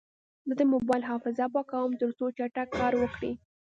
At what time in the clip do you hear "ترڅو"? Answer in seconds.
2.01-2.25